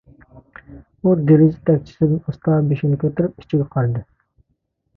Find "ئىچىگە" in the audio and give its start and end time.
3.47-3.71